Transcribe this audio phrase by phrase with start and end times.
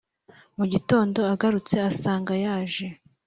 [0.57, 2.87] mu gitondo agarutse, asanga yaje